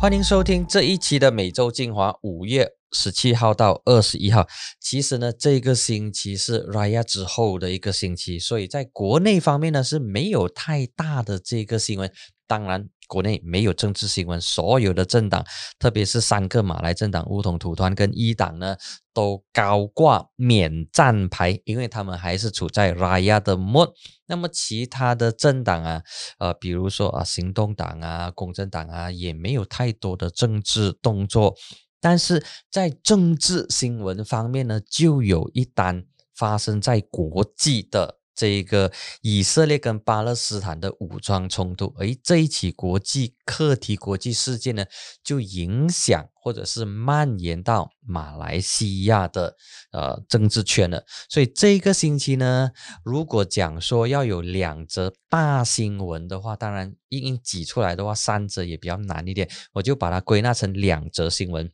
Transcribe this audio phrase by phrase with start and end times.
[0.00, 4.48] 欢迎收听这一期的每周精华，五月十七号到二十一号。
[4.80, 12.10] 其实呢，这个星期是 Raya 之后的一个星期，所以在国内方面呢是没有太大的这个新闻。
[12.50, 12.88] 当然。
[13.10, 15.44] 国内没有政治新闻，所有的政党，
[15.80, 18.76] 特别是三个马来政党——乌统土团跟一党呢，
[19.12, 23.90] 都高挂免战牌，因为他们还是处在 Raya 的 mode。
[24.26, 26.02] 那么其他的政党啊，
[26.38, 31.56] 呃，比如说啊，行动党啊、公正党啊，也没有太多的政治动作。
[32.00, 32.40] 但是
[32.70, 38.19] 在政治新闻方面呢，就有一单发生在国际的。
[38.40, 38.90] 这一个
[39.20, 44.86] 以色列跟巴勒斯坦的武装冲突，而这一起国际课题、国际事件呢，
[45.22, 49.54] 就影响或者是蔓延到马来西亚的
[49.92, 51.04] 呃政治圈了。
[51.28, 52.70] 所以这个星期呢，
[53.04, 61.70] 如果讲说要有两则大新闻的话，当然硬硬挤出来的话，三则也比较难一点，我就把它归纳成两则新闻。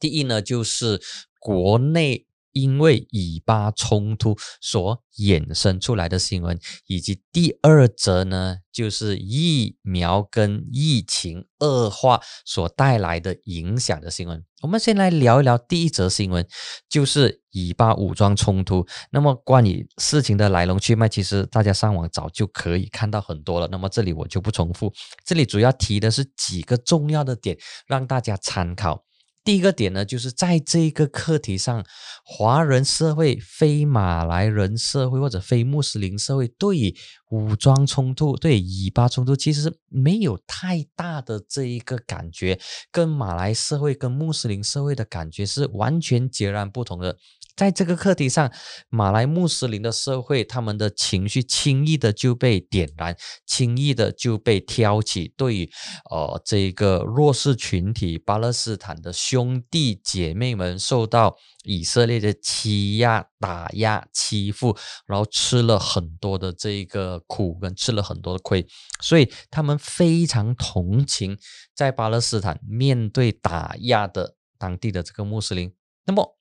[0.00, 1.02] 第一呢，就是
[1.38, 2.27] 国内。
[2.58, 14.44] 因为以巴冲突所衍生出来的新闻，以及第二则呢，就是疫苗跟疫情恶化所带来的影响的新闻。
[14.62, 16.44] 我们先来聊一聊第一则新闻，
[16.88, 18.84] 就是以巴武装冲突。
[19.12, 23.68] 那么关于事情的来龙去脉，其实大家上网早就可以看到很多了。
[23.70, 24.92] 那么这里我就不重复，
[25.24, 29.04] 这里主要提的是几个重要的点，让大家参考。
[29.44, 31.84] 第一个点呢，就是在这个课题上，
[32.22, 36.94] 华人社会、非马来人社会或者非穆斯林社会对
[37.30, 47.16] 武装冲突、对以巴冲突，其实没有太大的这一个感觉，跟马来社会、跟穆斯林社会的感觉是完全截然不同的。
[47.58, 48.52] 在这个课题上，
[48.88, 55.70] 马来穆斯林的社会，他们的情绪轻易的就被点燃，轻易的就被挑起，对于
[56.08, 64.76] 呃这个弱势群体巴勒斯坦的兄弟姐妹们受到以色列的欺压、打压、欺负，
[65.08, 68.64] 然后吃了很多的这个苦，跟吃了很多的亏，
[69.02, 71.36] 所以他们非常同情
[71.74, 75.74] 在巴勒斯坦面对打压的当地的这个穆斯林。
[76.06, 76.37] 那么。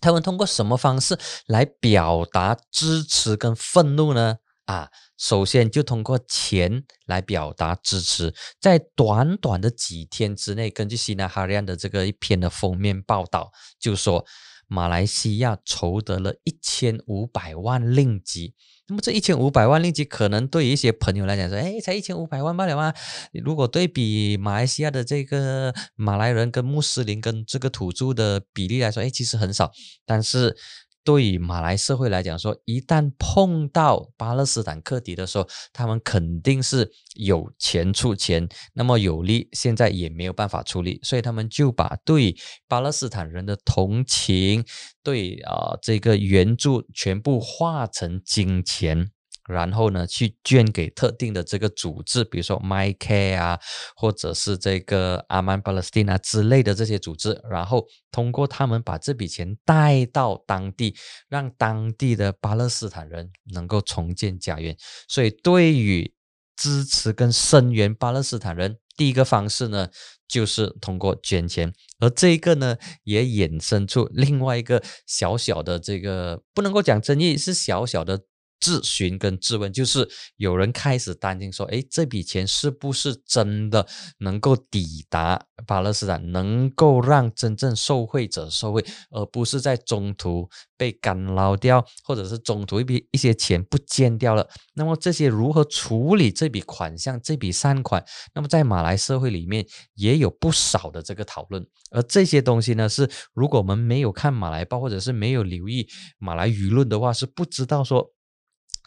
[0.00, 4.36] 他们通过什么方式来表达支持跟愤怒呢？
[4.66, 8.34] 啊，首先就通过钱来表达支持。
[8.60, 14.26] 在短短的几天之内，根据西纳哈利安的这个一篇的封面报道，就说
[14.66, 18.54] 马来西亚筹得了一千五百万令吉。
[18.88, 22.94] 那么这一千五百万令吉，可能对于一些朋友来讲说，哎，才一千五百万罢了吗？
[23.32, 29.72] 如果对比马来西亚的这个马来人跟穆斯林跟这个土著的比例来说，哎，其实很少。
[30.04, 30.56] 但是。
[31.06, 42.36] 对于马来社会来讲，说一旦碰到巴勒斯坦克敌的时候，他们肯定是有钱出钱，那么有力现在也没有办法出力，所以他们就把对
[42.66, 44.64] 巴勒斯坦人的同情，
[45.04, 49.12] 对啊这个援助全部化成金钱。
[49.48, 53.60] 然后呢，去捐给特定的这个组织，比如说 My Care 啊，
[53.94, 60.96] 或者是这个阿曼巴勒斯坦啊之类的这些组织，然后通过他们把这笔钱带到当地，
[61.28, 64.76] 让当地的巴勒斯坦人能够重建家园。
[65.08, 66.12] 所以，对于
[66.56, 69.88] 支持跟声援巴勒斯坦人，第一个方式呢，
[70.26, 78.22] 就是通过捐钱，而这个呢，也衍生出另外一个小小的这个不能够讲争议，是小小的。
[78.58, 83.86] 质询跟质问，就是有人开始担心说：“哎，这笔钱是不是真的
[84.18, 94.48] 能够抵达巴勒斯坦，能够让真正受惠者受惠，而不是在中途被干捞掉，或者是中途一笔一些钱不见掉了？
[94.74, 98.04] 那么这些如何处理这笔款项、这笔善款？
[98.34, 105.86] 那么在马来社会里面也有不少的这个讨论，而这些东西呢，是如果我们没有看马来报，或者是没有留意
[106.18, 108.12] 马来舆论的话，是不知道说。”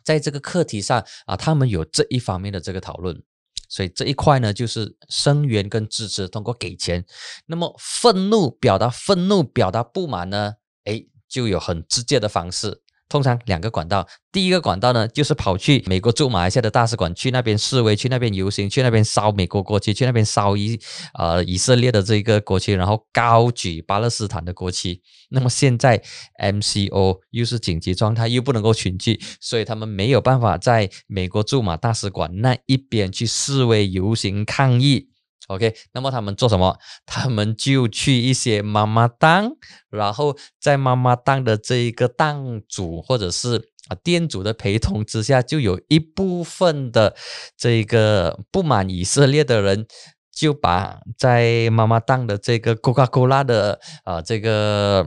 [0.03, 3.21] 在这个课题上啊，他们有这一方面的这个讨论，
[3.67, 7.05] 所以这一块呢，就是声援跟支持，通过给钱。
[7.45, 10.53] 那么愤怒表达愤怒、表达不满呢，
[10.85, 12.81] 哎，就有很直接的方式。
[13.09, 20.79] 通常两个管道，第一个管道呢，就是跑去美国驻马来西亚的大使馆，去那边示威，去那边游行，去那边烧美国国旗，去那边烧以
[21.15, 25.01] 呃以色列的这个国旗，然后高举巴勒斯坦的国旗。
[25.31, 26.01] 那么现在
[26.41, 35.08] MCO 又是紧急状态，又不能够群聚，所以他们没有办法在美国驻马大使馆那一边去示威游行抗议。
[35.49, 36.77] OK，那么他们做什么？
[37.05, 39.51] 他们就去一些妈妈档，
[39.89, 47.15] 然后在妈妈档的这一个档主或者是啊店主的陪同之下，就有一部分的
[47.57, 49.85] 这个不满以色列的人。
[50.31, 55.05] 就把在妈妈档的这个 Coca-Cola 的啊这个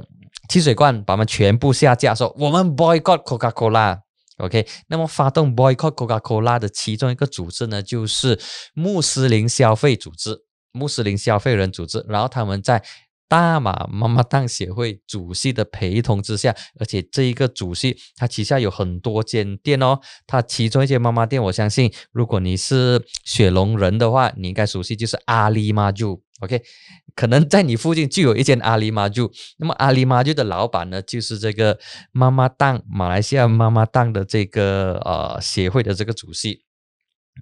[0.51, 4.01] 汽水罐，把它们全部下架，说我们 boycott Coca-Cola。
[4.39, 8.41] OK，那么发动 boycott Coca-Cola 的其中一个组织呢，就是
[8.75, 12.83] 穆斯林消费组织、穆斯林消费人组织，然后他们在。
[13.33, 19.99] 大马妈妈档协会主席的陪同之下，而且这一个主席他旗下有很多间店哦。
[20.27, 26.61] 他其中一间妈妈店，我相信如果你是雪龙人的话，你应该熟悉，就是阿里妈就 OK，
[27.15, 29.33] 可能在你附近就有一间阿里妈就。
[29.57, 31.79] 那么阿里妈就的老板呢，就是这个
[32.11, 36.61] 妈妈档马来西亚妈妈档的这个呃协会的这个主席。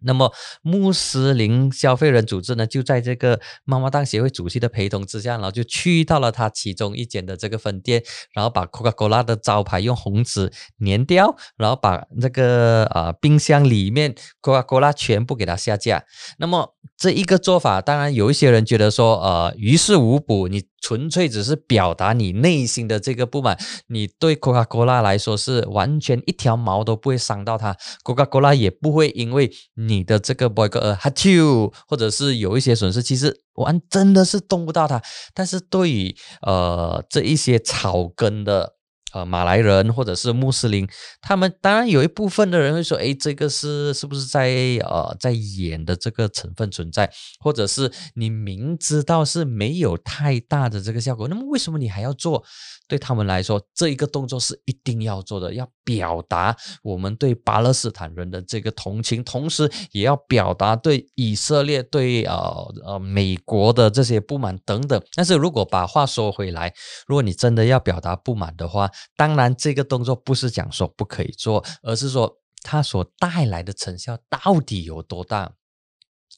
[0.03, 0.33] 那么
[0.63, 8.03] 穆斯林消费人组织呢，就在这个妈妈档协会主席的陪同之下，然后就去到了他其中一间的这个分店，
[8.33, 10.53] 然后把 Coca-Cola 的招牌用红纸
[10.85, 16.05] 粘掉，然后把那个啊冰箱里面 Coca-Cola 全部给它下架。
[16.39, 20.65] 那么这一个做法，当然有一些人觉得说，呃，于事无补，你。
[20.81, 35.03] 纯粹只是表达你内心的这个不满，你对 Coca-Cola 来说是完全一条毛都不会伤到它，Coca-Cola 也不会因为你的这个 boycott 而 hurt you，或者是有一些损失，其实完真的是动不到它。
[35.35, 38.75] 但是对于呃这一些草根的。
[39.13, 40.89] 呃，马来人或者是穆斯林，
[41.21, 44.51] 他们当然有一部分的人会说，哎，这个是是不是在
[44.85, 47.11] 呃在演的这个成分存在，
[47.41, 52.45] 或者是你明知道是没有太大的这个效果，那么为什么你还要做？
[52.89, 65.01] 对他们来说，这一个动作是一定要做的，要表达我们对巴勒斯坦人的这个同情，同时也要表达对以色列、对呃呃美国的这些不满等等。
[65.15, 66.75] 但是如果把话说回来，
[67.07, 75.53] 如果你真的要表达不满的话，当然这个动作不是讲说不可以做，而是说它所带来的成效到底有多大。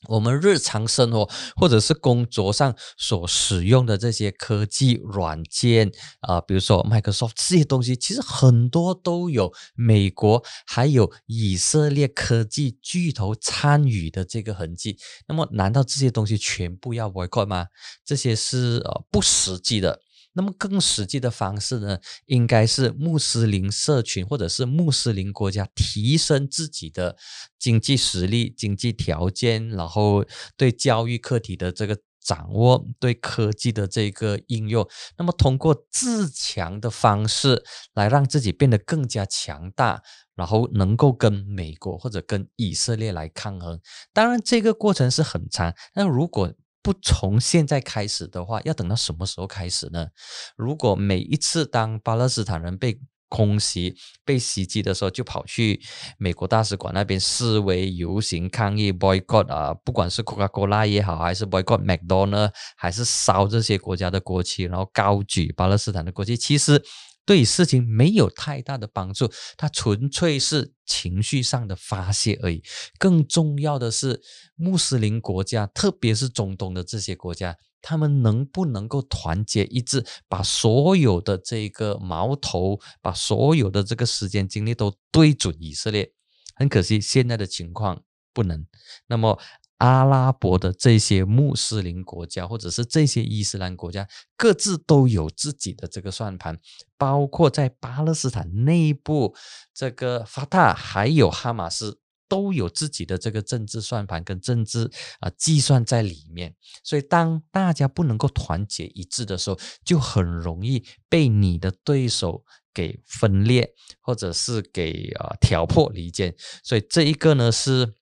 [0.08, 5.92] 我们日常生活或者是工作上所使用的这些科技软件
[6.22, 14.98] 啊，比如说 Microsoft 这些东西，其实很多都有美国还有以色列科技巨头参与的这个痕迹。
[15.28, 17.66] 那么，难道这些东西全部要 boycott 吗？
[18.04, 20.00] 这些是呃不实际的。
[20.34, 27.16] 那么更实际的方式呢，应该是穆斯林社群或者是穆斯林国家提升自己的
[27.58, 30.24] 经济实力、经济条件，然后
[30.56, 34.88] 对教育课题的这个掌握，对科技的这个应用，
[35.18, 37.64] 那么通过自强的方式
[37.94, 40.02] 来让自己变得更加强大，
[40.36, 43.80] 然后能够跟美国或者跟以色列来抗衡。
[44.12, 50.08] 当然，这个过程是很长，那如果不从现在开始的话，要等到什么时候开始呢？
[50.56, 52.98] 如果每一次当巴勒斯坦人被
[53.28, 55.80] 空袭、被袭击的时候，就跑去
[56.18, 66.82] 美国大使馆那边示威游行抗议 boycott 啊，不管是 Coca-Cola 也好，还是 boycott McDonald，还是烧这些国家的国旗，然后高举巴勒斯坦的国旗，其实。
[67.24, 72.62] 对事情没有太大的帮助，它纯粹是情绪上的发泄而已。
[72.98, 74.20] 更重要的是，
[74.56, 86.12] 穆斯林国家，特别是中东的这些国家，他们能不能够团结一致，把所有的这个矛头，把所有的这个时间精力都对准以色列？
[86.54, 88.02] 很可惜，现在的情况
[88.34, 88.66] 不能。
[89.06, 89.38] 那么。
[89.82, 96.56] 阿拉伯的这些穆斯林国家，或者是这些伊斯兰国家，各自都有自己的这个算盘，
[96.96, 99.34] 包括在巴勒斯坦内部，
[99.74, 106.54] 这个法塔还有哈马斯都有自己的这个政治算盘跟政治啊计算在里面。
[106.84, 116.32] 所以，当大家不能够团结一致的时候，就很容易被你的对手给分裂，或者是给啊挑破离间。
[116.62, 117.94] 所以，这一个呢是。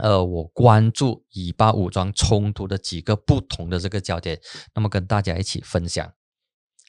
[0.00, 4.40] 呃，我关注以巴武装冲突的几个不同的这个焦点，
[4.74, 6.12] 那么跟大家一起分享。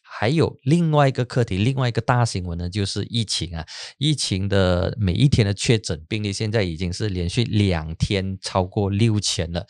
[0.03, 3.65] 还有另外一个课题，另外一个大新闻呢，就是疫情啊，
[3.97, 9.65] 疫情的每一天的确诊病例现在已经是连续两天超过六千了，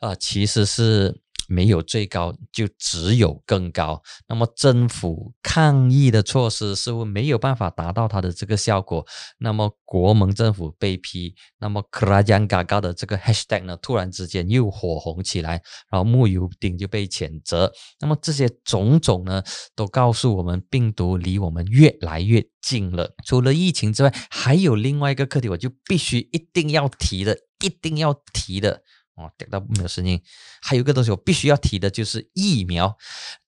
[0.00, 1.20] 啊，其实是。
[1.48, 4.02] 没有最高，就只有更高。
[4.28, 9.06] 那么政府抗疫的措施似乎没有办法达到它的这个效果。
[9.38, 17.72] 那么国盟政府被批，那么 krajenga 的这个 Hashtag 呢，突然之间又火红起来，然后穆尤丁就被谴责。
[18.00, 19.42] 那么这些种种呢，
[19.74, 23.14] 都告诉我们病毒离我们越来越近了。
[23.24, 28.82] 除了疫情之外，还有另外一个课题，我就必须一定要提的，一定要提的。
[29.16, 30.20] 哦，点到没有声音。
[30.60, 32.96] 还有一个东西我必须要提的，就是疫苗。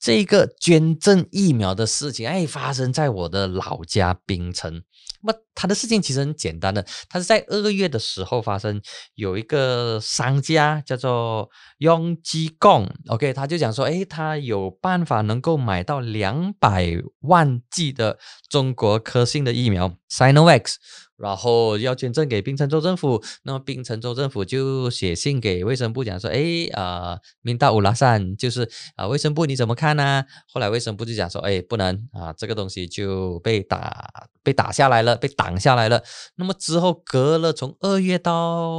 [0.00, 4.82] 这个捐赠疫苗的事情，哎，发生在我的老家槟城。
[5.20, 8.80] 那么他的事情其实很简单的，他是在二月的时候发生，
[9.14, 20.76] 有一个商家叫做雍基贡，OK，他就讲说，哎，他有办法能够买到两百万剂的中国科兴的疫苗 Sinovac。
[21.18, 30.24] 然后要捐赠给槟城州政府，那么槟城州政府就写信给卫生部讲说，哎啊，明大乌拉善就是啊，卫生部你怎么看呢？
[30.52, 34.08] 后来卫生部就讲说，哎，不能啊，这个东西就被打
[34.44, 36.04] 被打下来了，被挡下来了。
[36.36, 38.70] 那么之后隔了从二月到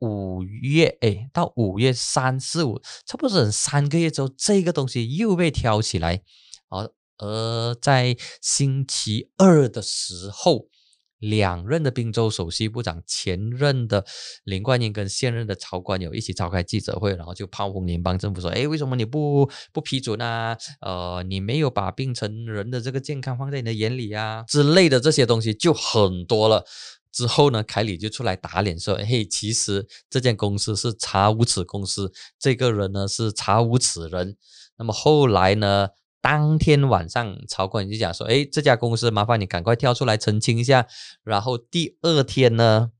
[0.00, 6.20] 五月，哎，到五月三四五，差不多整三个月之后，这个东西又被挑起来，
[6.68, 10.66] 而而在星期二的时候。
[11.18, 14.04] 两任的宾州首席部长，前任的
[14.44, 20.56] 林冠英跟现任的曹官友一起召开记者会，然后就炮轰联邦政府说：“哎，为什么你不不批准啊？
[20.80, 26.64] 呃，你没有把病成人的这个健康放在你的眼里啊之类的这些东西就很多了。”
[27.10, 34.36] 之后呢，凯里就出来打脸说：“嘿，其实这间公司是查无此公司，这个人呢是查无此人。”
[34.78, 35.88] 那么后来呢？
[36.20, 40.86] 当天晚上，曹官就讲说：“哎，这家公司麻烦你赶快跳出来澄清一下。”
[41.24, 42.90] 然后第二天呢？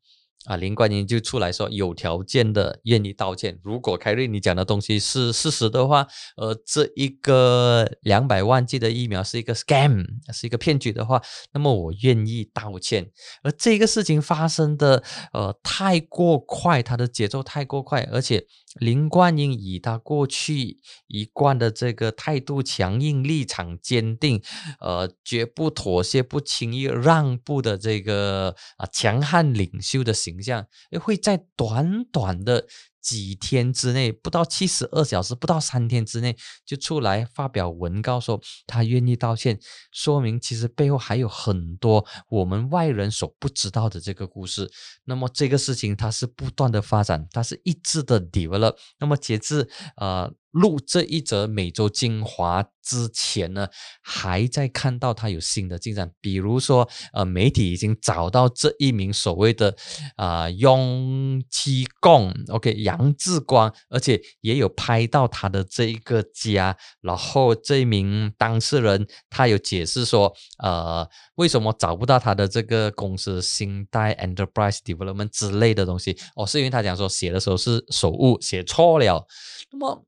[0.45, 3.59] 啊，林冠英就出来说有条件的愿意道歉。
[3.63, 6.07] 如果凯瑞你讲的东西是事实的话，
[6.37, 11.21] 呃，这一个两百万剂的疫苗是一个 scam，是一个骗局的话，
[11.53, 13.11] 那么我愿意道歉。
[13.43, 15.03] 而这个事情发生的
[15.35, 18.47] 呃太过快，它的节奏太过快，而且
[18.81, 24.43] 林冠英以他过去一贯的这个态度强硬、立场坚定，
[24.81, 30.39] 呃，绝不妥协、不轻易让步的这个啊强悍领袖的形。
[30.43, 30.67] 象
[31.01, 32.67] 会在短短的
[33.09, 36.37] 几天之内，不到七十二小时，不到三天之内，
[36.67, 39.59] 就出来发表文告说他愿意道歉，
[39.91, 44.71] 说明其实背后还有很多我们外人所不知道的这个故事。
[45.05, 48.77] 那么这个事情它是不断的发展，它是一致的 develop。
[48.99, 50.31] 那么截至呃。
[50.59, 53.69] 录这一则美洲精华之前呢，
[54.03, 59.77] 还在看到他有新的进展，比如说，呃，媒体已经找到这一名所谓的
[60.17, 79.27] 啊雍七贡，OK，杨志光，而且也有拍到他的这一个家，然后这一名当事人他有解释说，呃，为什么找不到他的这个公司新代 Enterprise Development 之类的东西，哦，是因为他讲说写的时候是手误，写错了，
[79.71, 80.07] 那么。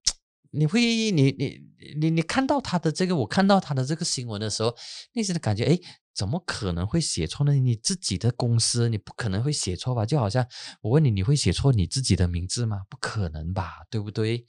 [0.50, 1.60] 你会，你你
[2.00, 4.74] 你你看到他的这个，我看到他的这个新闻的时候，
[5.12, 5.78] 内心的感觉，哎，
[6.14, 7.54] 怎么可能会写错呢？
[7.54, 10.04] 你自己的公司，你不可能会写错吧？
[10.04, 10.46] 就好像
[10.82, 12.82] 我问你，你会写错你自己的名字吗？
[12.88, 14.44] 不可能吧，对不对？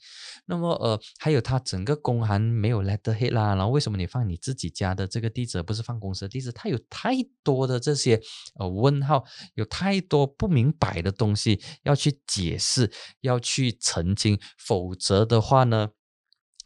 [0.46, 6.52] 那么，呃，还有他整个公函没有 letterhead 啦，然后为什么你放你自己家的这个地址，不是放公司的地址？
[6.52, 8.20] 他有太多的这些
[8.56, 15.90] 呃问号，有太多不明白的东西要去解释，要去澄清，否则的话呢？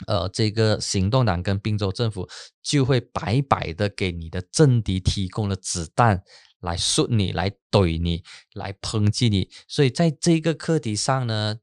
[0.07, 2.29] 呃，这个行动党跟滨州政府
[2.63, 6.23] 就会白白的给你的政敌提供了子弹
[6.61, 8.23] 来射你，来怼你，
[8.53, 9.49] 来抨击你。
[9.67, 11.57] 所以在这个课题上呢，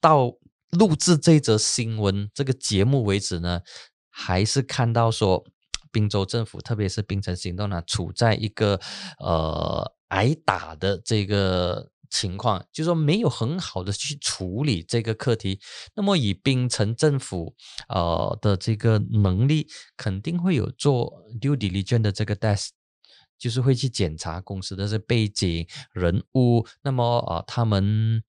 [0.00, 0.34] 到
[0.70, 3.62] 录制这则新闻这个节目为止呢，
[4.10, 5.44] 还是看到说
[5.90, 8.78] 滨州政府，特别是滨城行动党，处在一个
[9.18, 11.90] 呃挨打的这个。
[12.10, 15.60] 情况就是说没有很好的去处理这个课题，
[15.94, 17.54] 那么以槟城政府
[17.88, 22.68] 呃的这个能力，肯定会有做 due diligence 的这个 desk，
[23.38, 28.22] 就是会去检查公司的这背景人物，那么呃他们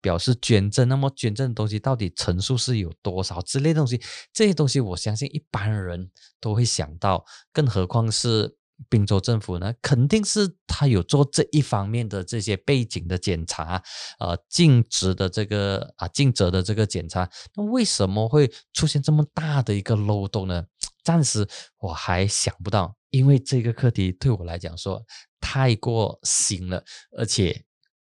[0.00, 4.00] 表示捐赠，那么捐赠的东西到底层数是有多少之类东西，
[4.32, 8.57] 这些东西我相信一般人都会想到，更何况是。
[8.88, 13.82] 滨州政府呢，肯定是他有做这一方面的这些背景的检查，
[14.20, 17.28] 呃，尽职的这个啊，尽责的这个检查。
[17.54, 20.64] 那为什么会出现这么大的一个漏洞呢？
[21.02, 21.46] 暂时
[21.78, 25.02] 我还想不到，因为这个课题对我来讲说
[25.40, 26.84] 太过新了，
[27.16, 27.64] 而且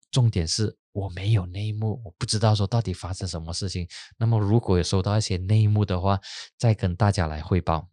[0.10, 3.88] 重点是我没有内幕，我不知道说到底发生什么事情。
[4.18, 6.20] 那么如果有收到一些内幕的话，
[6.58, 7.90] 再跟大家来汇报。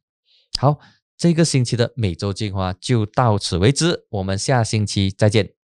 [0.58, 0.78] 好。
[1.20, 5.59] 这个星期的每周精华就到此为止，我们下星期再见。